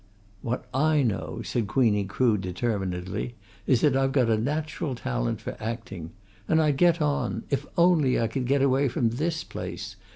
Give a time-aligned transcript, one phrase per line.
[0.41, 3.35] "What I know," said Queenie Crood determinedly,
[3.67, 6.09] "is that I've got a natural talent for acting.
[6.47, 9.95] And I'd get on if only I could get away from this place.